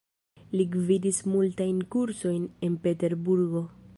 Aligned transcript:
Li 0.59 0.63
gvidis 0.75 1.19
multajn 1.33 1.83
kursojn 1.97 2.49
en 2.69 2.81
Peterburgo. 2.87 3.65